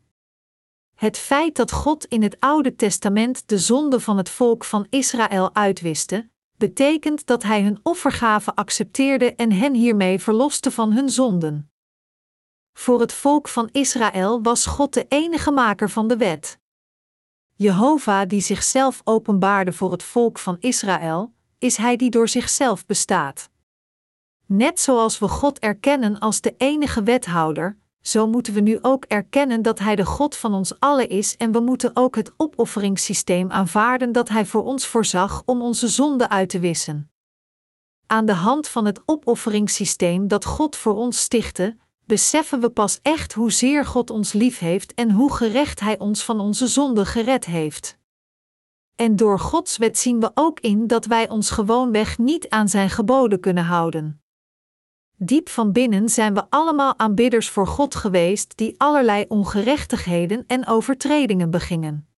[0.94, 5.54] Het feit dat God in het Oude Testament de zonde van het volk van Israël
[5.54, 11.70] uitwiste, betekent dat Hij hun offergave accepteerde en hen hiermee verloste van hun zonden.
[12.72, 16.60] Voor het volk van Israël was God de enige maker van de wet.
[17.62, 23.51] Jehovah die zichzelf openbaarde voor het volk van Israël, is Hij die door zichzelf bestaat.
[24.46, 29.62] Net zoals we God erkennen als de enige wethouder, zo moeten we nu ook erkennen
[29.62, 34.12] dat Hij de God van ons allen is en we moeten ook het opofferingssysteem aanvaarden
[34.12, 37.11] dat Hij voor ons voorzag om onze zonden uit te wissen.
[38.07, 41.77] Aan de hand van het opofferingssysteem dat God voor ons stichtte,
[42.11, 46.40] beseffen we pas echt hoezeer God ons lief heeft en hoe gerecht Hij ons van
[46.40, 47.99] onze zonden gered heeft.
[48.96, 52.90] En door Gods wet zien we ook in dat wij ons gewoonweg niet aan Zijn
[52.90, 54.23] geboden kunnen houden.
[55.16, 61.51] Diep van binnen zijn we allemaal aanbidders voor God geweest die allerlei ongerechtigheden en overtredingen
[61.51, 62.09] begingen.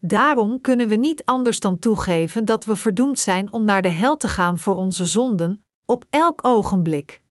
[0.00, 4.16] Daarom kunnen we niet anders dan toegeven dat we verdoemd zijn om naar de hel
[4.16, 7.23] te gaan voor onze zonden, op elk ogenblik.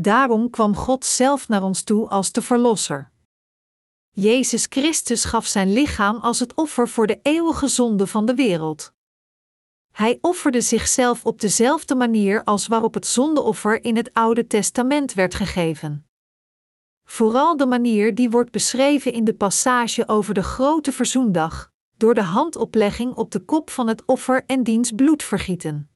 [0.00, 3.10] Daarom kwam God zelf naar ons toe als de Verlosser.
[4.10, 8.92] Jezus Christus gaf zijn lichaam als het offer voor de eeuwige zonde van de wereld.
[9.92, 15.34] Hij offerde zichzelf op dezelfde manier als waarop het zondeoffer in het Oude Testament werd
[15.34, 16.06] gegeven.
[17.04, 22.22] Vooral de manier die wordt beschreven in de passage over de grote verzoendag, door de
[22.22, 25.89] handoplegging op de kop van het offer en diens bloed vergieten.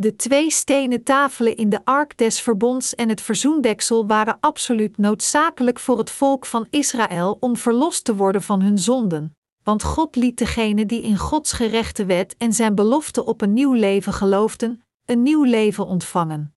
[0.00, 5.78] De twee stenen tafelen in de ark des verbonds en het verzoendeksel waren absoluut noodzakelijk
[5.78, 10.38] voor het volk van Israël om verlost te worden van hun zonden, want God liet
[10.38, 15.22] degenen die in Gods gerechte wet en zijn belofte op een nieuw leven geloofden, een
[15.22, 16.54] nieuw leven ontvangen.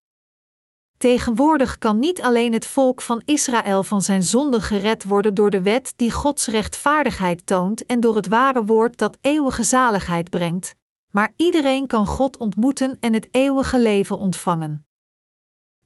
[0.97, 5.61] Tegenwoordig kan niet alleen het volk van Israël van zijn zonde gered worden door de
[5.61, 10.75] wet die Gods rechtvaardigheid toont en door het ware woord dat eeuwige zaligheid brengt,
[11.11, 14.85] maar iedereen kan God ontmoeten en het eeuwige leven ontvangen.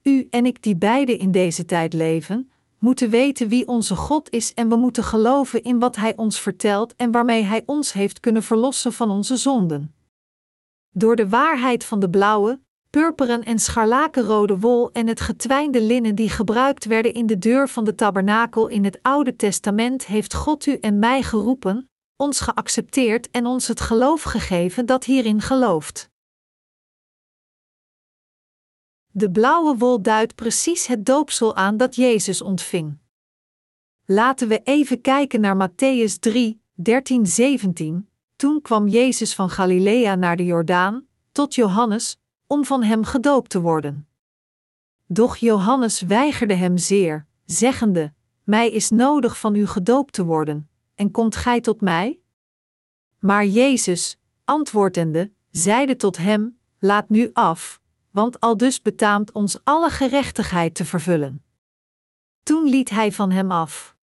[0.03, 4.53] U en ik die beide in deze tijd leven, moeten weten wie onze God is
[4.53, 8.43] en we moeten geloven in wat Hij ons vertelt en waarmee Hij ons heeft kunnen
[8.43, 9.95] verlossen van onze zonden.
[10.91, 12.59] Door de waarheid van de blauwe,
[12.89, 17.83] purperen en scharlakenrode wol en het getwijnde linnen die gebruikt werden in de deur van
[17.83, 23.45] de tabernakel in het Oude Testament heeft God u en mij geroepen, ons geaccepteerd en
[23.45, 26.09] ons het geloof gegeven dat hierin gelooft.
[29.11, 32.97] De blauwe wol duidt precies het doopsel aan dat Jezus ontving.
[34.05, 38.09] Laten we even kijken naar Matthäus 3, 13, 17.
[38.35, 43.61] Toen kwam Jezus van Galilea naar de Jordaan, tot Johannes, om van hem gedoopt te
[43.61, 44.07] worden.
[45.05, 51.11] Doch Johannes weigerde hem zeer, zeggende: Mij is nodig van u gedoopt te worden, en
[51.11, 52.19] komt gij tot mij?
[53.19, 57.81] Maar Jezus, antwoordende, zeide tot hem: Laat nu af,
[58.11, 61.43] want aldus betaamt ons alle gerechtigheid te vervullen.
[62.43, 63.95] Toen liet hij van hem af.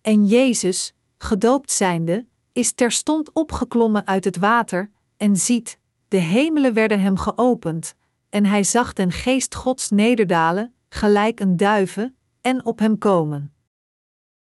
[0.00, 7.00] En Jezus, gedoopt zijnde, is terstond opgeklommen uit het water, En ziet, de hemelen werden
[7.00, 7.94] hem geopend,
[8.28, 13.54] en hij zag den geest Gods nederdalen, gelijk een duiven, en op hem komen.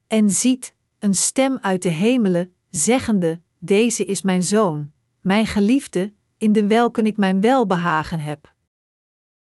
[0.06, 6.52] En ziet, een stem uit de hemelen, zeggende: Deze is mijn zoon, mijn geliefde, in
[6.52, 8.54] de welke ik mijn welbehagen heb.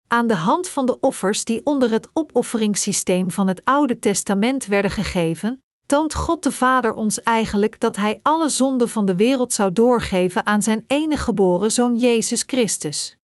[0.07, 4.91] Aan de hand van de offers die onder het opofferingssysteem van het Oude Testament werden
[4.91, 9.71] gegeven, toont God de Vader ons eigenlijk dat Hij alle zonden van de wereld zou
[9.71, 13.17] doorgeven aan Zijn enige geboren Zoon Jezus Christus.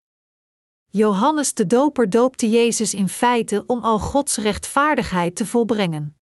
[0.90, 6.18] Johannes de Doper doopte Jezus in feite om al Gods rechtvaardigheid te volbrengen.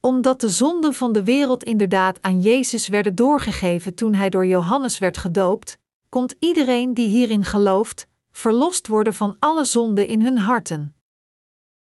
[0.00, 4.98] Omdat de zonden van de wereld inderdaad aan Jezus werden doorgegeven toen hij door Johannes
[4.98, 10.92] werd gedoopt, komt iedereen die hierin gelooft, verlost worden van alle zonden in hun harten.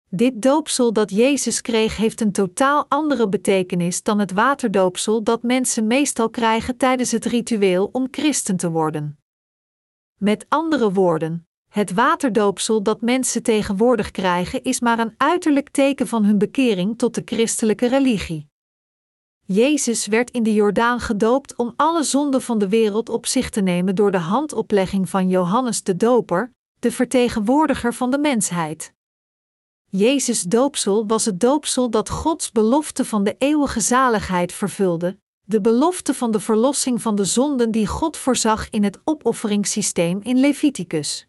[0.10, 5.88] Dit doopsel dat Jezus kreeg heeft een totaal andere betekenis dan het waterdoopsel dat mensen
[5.88, 9.20] meestal krijgen tijdens het ritueel om christen te worden.
[10.18, 16.24] Met andere woorden, het waterdoopsel dat mensen tegenwoordig krijgen is maar een uiterlijk teken van
[16.24, 18.48] hun bekering tot de christelijke religie.
[19.46, 23.62] Jezus werd in de Jordaan gedoopt om alle zonden van de wereld op zich te
[23.62, 28.94] nemen door de handoplegging van Johannes de Doper, de vertegenwoordiger van de mensheid.
[29.86, 36.14] Jezus' doopsel was het doopsel dat Gods belofte van de eeuwige zaligheid vervulde, de belofte
[36.14, 41.29] van de verlossing van de zonden die God voorzag in het opofferingssysteem in Leviticus.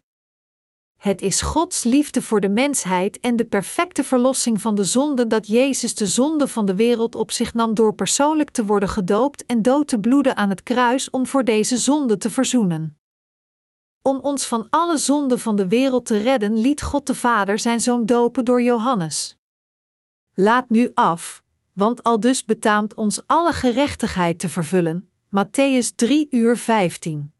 [1.01, 5.47] Het is Gods liefde voor de mensheid en de perfecte verlossing van de zonde dat
[5.47, 9.61] Jezus de zonde van de wereld op zich nam door persoonlijk te worden gedoopt en
[9.61, 12.97] dood te bloeden aan het kruis om voor deze zonde te verzoenen.
[14.01, 17.81] Om ons van alle zonden van de wereld te redden, liet God de Vader zijn
[17.81, 19.37] zoon dopen door Johannes.
[20.33, 25.09] Laat nu af, want al dus betaamt ons alle gerechtigheid te vervullen.
[25.35, 27.33] Matthäus 3 uur 15.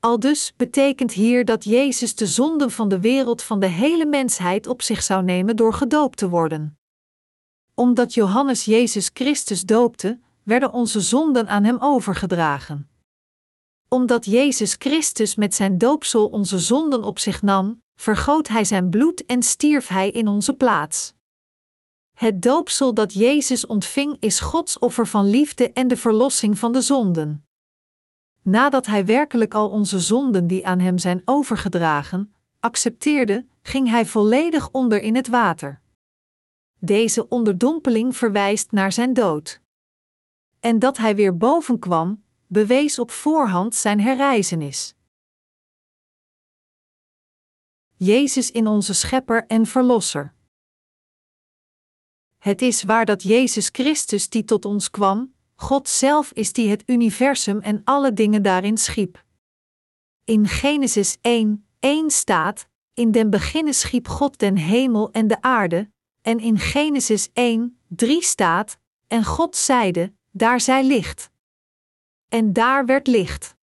[0.00, 4.66] Al dus betekent hier dat Jezus de zonden van de wereld van de hele mensheid
[4.66, 6.78] op zich zou nemen door gedoopt te worden.
[7.74, 12.90] Omdat Johannes Jezus Christus doopte, werden onze zonden aan hem overgedragen.
[13.88, 19.26] Omdat Jezus Christus met zijn doopsel onze zonden op zich nam, vergoot hij zijn bloed
[19.26, 21.14] en stierf hij in onze plaats.
[22.14, 26.80] Het doopsel dat Jezus ontving is Gods offer van liefde en de verlossing van de
[26.80, 27.47] zonden
[28.50, 34.70] nadat hij werkelijk al onze zonden die aan hem zijn overgedragen, accepteerde, ging hij volledig
[34.70, 35.80] onder in het water.
[36.78, 39.60] Deze onderdompeling verwijst naar zijn dood.
[40.60, 44.94] En dat hij weer boven kwam, bewees op voorhand zijn herrijzenis.
[47.96, 50.34] Jezus in onze Schepper en Verlosser.
[52.38, 56.82] Het is waar dat Jezus Christus die tot ons kwam, God zelf is die het
[56.86, 59.24] universum en alle dingen daarin schiep.
[60.24, 65.90] In Genesis 1, 1 staat: In den beginnen schiep God den hemel en de aarde,
[66.22, 71.30] en in Genesis 1, 3 staat: En God zeide: Daar zij licht.
[72.28, 73.56] En daar werd licht.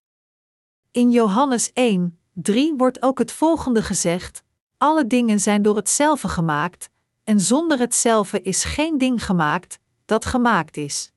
[0.92, 4.44] In Johannes 1, 3 wordt ook het volgende gezegd:
[4.78, 6.90] Alle dingen zijn door hetzelfde gemaakt,
[7.24, 11.14] en zonder hetzelfde is geen ding gemaakt dat gemaakt is.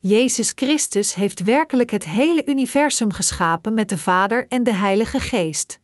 [0.00, 5.80] Jezus Christus heeft werkelijk het hele universum geschapen met de Vader en de Heilige Geest.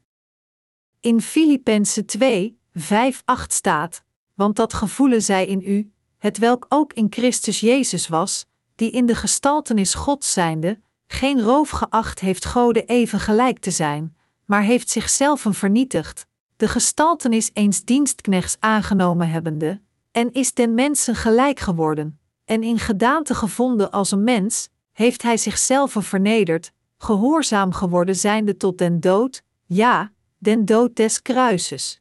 [1.01, 6.93] In Filippenzen 2, 5, 8 staat: Want dat gevoelen zij in u, het welk ook
[6.93, 12.85] in Christus Jezus was, die in de gestaltenis God zijnde, geen roof geacht heeft Gode
[12.85, 19.81] even gelijk te zijn, maar heeft zichzelf vernietigd, de gestaltenis eens dienstknechts aangenomen hebbende,
[20.13, 25.37] en is den mensen gelijk geworden en in gedaante gevonden als een mens, heeft hij
[25.37, 32.01] zichzelf vernederd, gehoorzaam geworden zijnde tot den dood, ja, den dood des kruises.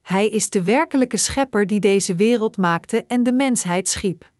[0.00, 4.30] Hij is de werkelijke schepper die deze wereld maakte en de mensheid schiep.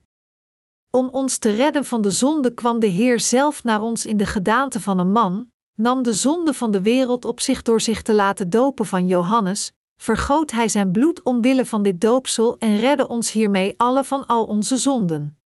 [0.91, 4.27] Om ons te redden van de zonde kwam de Heer zelf naar ons in de
[4.27, 8.15] gedaante van een man, nam de zonde van de wereld op zich door zich te
[8.15, 13.33] laten dopen van Johannes, vergoot Hij zijn bloed omwille van dit doopsel en redde ons
[13.33, 15.39] hiermee alle van al onze zonden.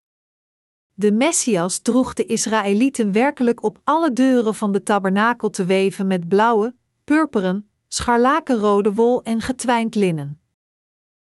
[0.95, 6.29] De Messias droeg de Israëlieten werkelijk op alle deuren van de tabernakel te weven met
[6.29, 6.75] blauwe,
[7.05, 10.41] purperen, scharlakenrode wol en getwijnd linnen.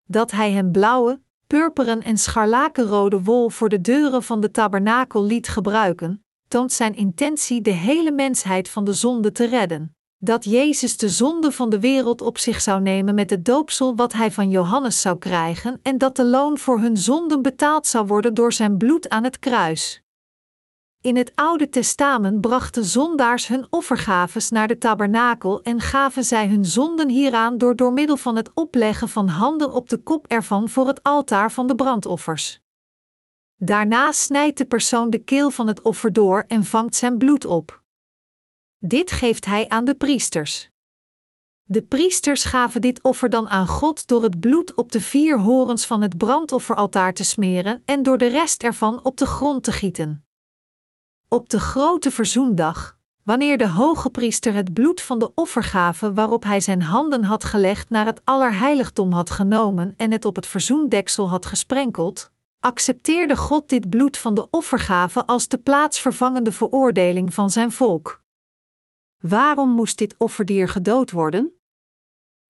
[0.04, 5.48] Dat hij hem blauwe, purperen en scharlakenrode wol voor de deuren van de tabernakel liet
[5.48, 11.08] gebruiken, toont zijn intentie de hele mensheid van de zonde te redden dat Jezus de
[11.08, 15.00] zonde van de wereld op zich zou nemen met het doopsel wat hij van Johannes
[15.00, 19.08] zou krijgen en dat de loon voor hun zonden betaald zou worden door zijn bloed
[19.08, 20.02] aan het kruis.
[21.00, 26.64] In het Oude Testament brachten zondaars hun offergaves naar de tabernakel en gaven zij hun
[26.64, 30.86] zonden hieraan door door middel van het opleggen van handen op de kop ervan voor
[30.86, 32.60] het altaar van de brandoffers.
[33.56, 37.81] Daarna snijdt de persoon de keel van het offer door en vangt zijn bloed op.
[38.84, 40.70] Dit geeft hij aan de priesters.
[41.62, 45.86] De priesters gaven dit offer dan aan God door het bloed op de vier horens
[45.86, 50.24] van het brandofferaltaar te smeren en door de rest ervan op de grond te gieten.
[51.28, 56.60] Op de grote verzoendag, wanneer de hoge priester het bloed van de offergave waarop hij
[56.60, 61.46] zijn handen had gelegd naar het allerheiligdom had genomen en het op het verzoendeksel had
[61.46, 62.30] gesprenkeld,
[62.60, 68.21] accepteerde God dit bloed van de offergave als de plaatsvervangende veroordeling van zijn volk.
[69.22, 71.52] Waarom moest dit offerdier gedood worden?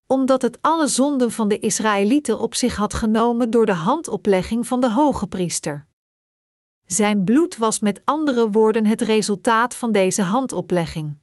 [0.06, 4.80] Omdat het alle zonden van de Israëlieten op zich had genomen door de handoplegging van
[4.80, 5.86] de hoge priester.
[6.86, 11.18] Zijn bloed was met andere woorden het resultaat van deze handoplegging.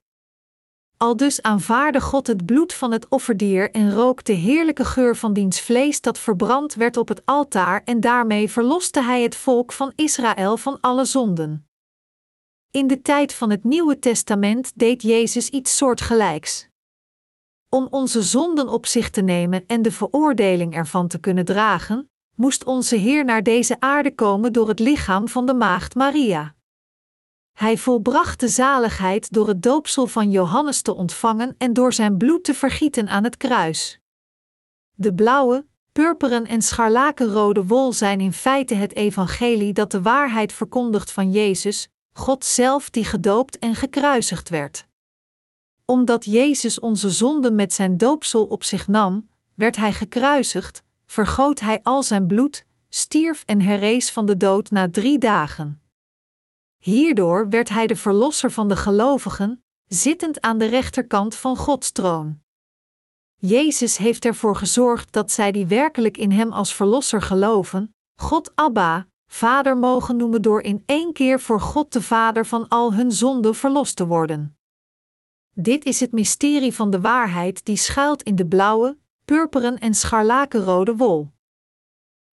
[0.97, 5.61] Aldus aanvaarde God het bloed van het offerdier en rook de heerlijke geur van diens
[5.61, 10.57] vlees dat verbrand werd op het altaar en daarmee verloste hij het volk van Israël
[10.57, 11.68] van alle zonden.
[12.71, 16.67] In de tijd van het Nieuwe Testament deed Jezus iets soortgelijks.
[17.69, 22.63] Om onze zonden op zich te nemen en de veroordeling ervan te kunnen dragen, moest
[22.63, 26.55] onze Heer naar deze aarde komen door het lichaam van de Maagd Maria.
[27.57, 32.43] Hij volbracht de zaligheid door het doopsel van Johannes te ontvangen en door zijn bloed
[32.43, 33.99] te vergieten aan het kruis.
[34.91, 41.11] De blauwe, purperen en scharlakenrode wol zijn in feite het evangelie dat de waarheid verkondigt
[41.11, 41.89] van Jezus,
[42.19, 44.87] God zelf die gedoopt en gekruisigd werd.
[45.85, 51.79] Omdat Jezus onze zonden met zijn doopsel op zich nam, werd hij gekruisigd, vergoot hij
[51.83, 55.81] al zijn bloed, stierf en herrees van de dood na drie dagen.
[56.77, 62.39] Hierdoor werd hij de verlosser van de gelovigen, zittend aan de rechterkant van Gods troon.
[63.35, 69.07] Jezus heeft ervoor gezorgd dat zij die werkelijk in Hem als verlosser geloven, God Abba,
[69.31, 73.55] Vader mogen noemen door in één keer voor God de Vader van al hun zonden
[73.55, 74.57] verlost te worden.
[75.53, 80.95] Dit is het mysterie van de waarheid die schuilt in de blauwe, purperen en scharlakenrode
[80.95, 81.31] wol.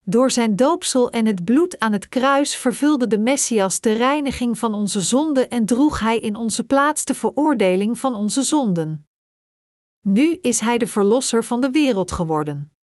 [0.01, 4.74] Door zijn doopsel en het bloed aan het kruis vervulde de Messias de reiniging van
[4.74, 9.09] onze zonden en droeg hij in onze plaats de veroordeling van onze zonden.
[10.01, 12.75] Nu is hij de verlosser van de wereld geworden.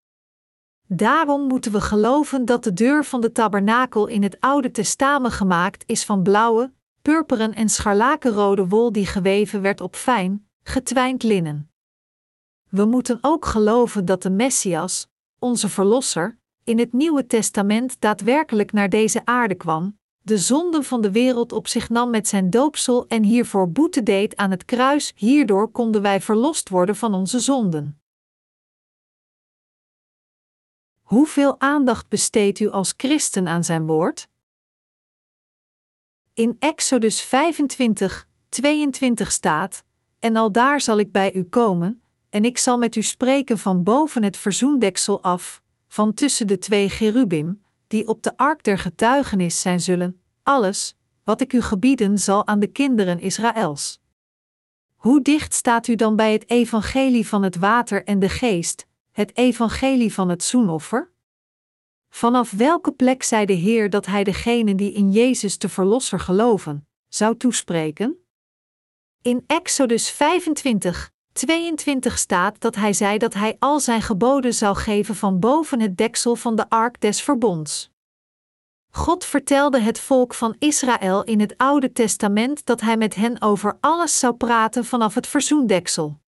[0.96, 5.84] Daarom moeten we geloven dat de deur van de tabernakel in het Oude Testament gemaakt
[5.86, 6.72] is van blauwe,
[7.02, 11.72] purperen en scharlakenrode wol die geweven werd op fijn, getwijnd linnen.
[12.70, 15.08] We moeten ook geloven dat de Messias,
[15.40, 21.12] onze Verlosser, in het Nieuwe Testament daadwerkelijk naar deze aarde kwam, de zonden van de
[21.12, 25.72] wereld op zich nam met zijn doopsel en hiervoor boete deed aan het kruis, hierdoor
[25.72, 28.03] konden wij verlost worden van onze zonden.
[31.14, 34.28] Hoeveel aandacht besteedt u als christen aan zijn woord?
[36.34, 39.84] In Exodus 25, 22 staat:
[40.20, 43.84] En al daar zal ik bij u komen, en ik zal met u spreken van
[43.84, 49.62] boven het verzoendeksel af, van tussen de twee cherubim, die op de ark der getuigenis
[49.62, 54.02] zijn zullen, alles, wat ik u gebieden zal aan de kinderen Israëls.
[54.96, 59.38] Hoe dicht staat u dan bij het evangelie van het water en de geest, het
[59.38, 61.12] evangelie van het zoenoffer?
[62.10, 66.88] Vanaf welke plek zei de Heer dat Hij degenen die in Jezus de Verlosser geloven,
[67.08, 68.26] zou toespreken?
[69.22, 75.16] In Exodus 25, 22 staat dat hij zei dat hij al zijn geboden zou geven
[75.16, 77.92] van boven het deksel van de ark des verbonds.
[78.90, 83.78] God vertelde het volk van Israël in het Oude Testament dat hij met hen over
[83.80, 86.22] alles zou praten vanaf het verzoendeksel.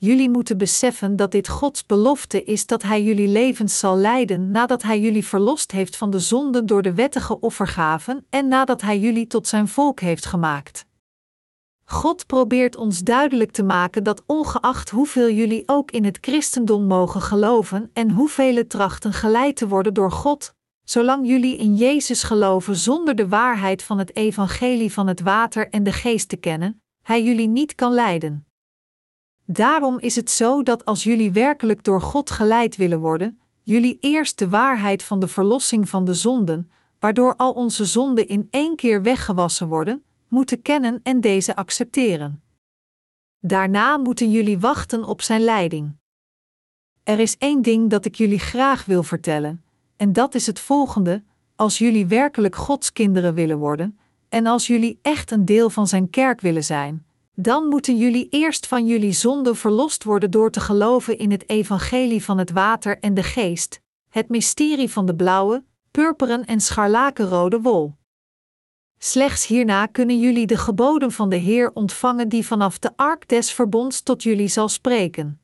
[0.00, 4.82] Jullie moeten beseffen dat dit Gods belofte is dat Hij jullie levens zal leiden nadat
[4.82, 9.26] Hij jullie verlost heeft van de zonden door de wettige offergaven en nadat Hij jullie
[9.26, 10.86] tot Zijn volk heeft gemaakt.
[11.84, 17.20] God probeert ons duidelijk te maken dat ongeacht hoeveel jullie ook in het christendom mogen
[17.20, 23.14] geloven en hoeveel trachten geleid te worden door God, zolang jullie in Jezus geloven zonder
[23.14, 27.48] de waarheid van het evangelie van het water en de geest te kennen, Hij jullie
[27.48, 28.47] niet kan leiden.
[29.50, 34.38] Daarom is het zo dat als jullie werkelijk door God geleid willen worden, jullie eerst
[34.38, 39.02] de waarheid van de verlossing van de zonden, waardoor al onze zonden in één keer
[39.02, 42.42] weggewassen worden, moeten kennen en deze accepteren.
[43.40, 45.96] Daarna moeten jullie wachten op zijn leiding.
[47.02, 49.64] Er is één ding dat ik jullie graag wil vertellen,
[49.96, 51.22] en dat is het volgende:
[51.56, 56.10] als jullie werkelijk Gods kinderen willen worden, En als jullie echt een deel van zijn
[56.10, 57.06] kerk willen zijn,
[57.40, 62.24] dan moeten jullie eerst van jullie zonde verlost worden door te geloven in het evangelie
[62.24, 67.94] van het water en de geest, het mysterie van de blauwe, purperen en scharlakenrode wol.
[68.98, 73.52] Slechts hierna kunnen jullie de geboden van de Heer ontvangen die vanaf de ark des
[73.52, 75.40] verbonds tot jullie zal spreken.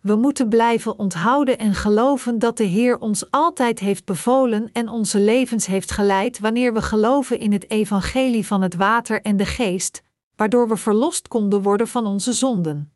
[0.00, 5.20] We moeten blijven onthouden en geloven dat de Heer ons altijd heeft bevolen en onze
[5.20, 10.06] levens heeft geleid wanneer we geloven in het evangelie van het water en de geest,
[10.38, 12.92] waardoor we verlost konden worden van onze zonden.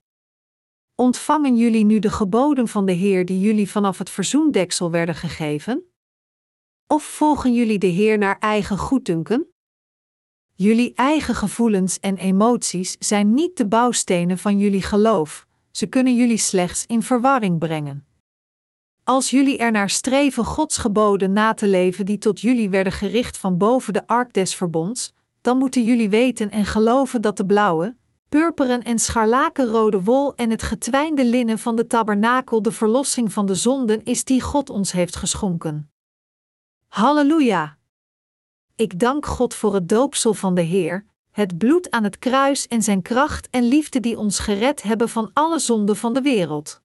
[0.95, 5.83] Ontvangen jullie nu de geboden van de Heer die jullie vanaf het verzoendeksel werden gegeven?
[6.87, 9.47] Of volgen jullie de Heer naar eigen goeddunken?
[10.55, 16.37] Jullie eigen gevoelens en emoties zijn niet de bouwstenen van jullie geloof, ze kunnen jullie
[16.37, 18.07] slechts in verwarring brengen.
[19.05, 23.39] Als jullie er naar streven Gods geboden na te leven die tot jullie werden gericht
[23.39, 27.97] van boven de ark des verbonds, dan moeten jullie weten en geloven dat de blauwe,
[28.29, 33.55] purperen en scharlakenrode wol en het getwijnde linnen van de tabernakel de verlossing van de
[33.55, 35.91] zonden is die God ons heeft geschonken.
[36.89, 37.79] Halleluja!
[38.77, 42.83] Ik dank God voor het doopsel van de Heer, het bloed aan het kruis en
[42.83, 46.83] zijn kracht en liefde die ons gered hebben van alle zonden van de wereld.